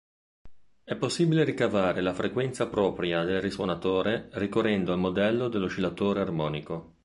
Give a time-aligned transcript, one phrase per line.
[0.83, 6.95] È possibile ricavare la frequenza propria del risuonatore ricorrendo al modello dell'oscillatore armonico.